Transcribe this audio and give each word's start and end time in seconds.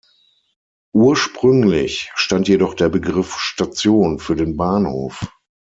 Ursprünglich 0.95 2.09
stand 2.15 2.47
jedoch 2.47 2.73
der 2.73 2.89
Begriff 2.89 3.35
"Station" 3.39 4.17
für 4.17 4.35
den 4.35 4.57
Bahnhof. 4.57 5.27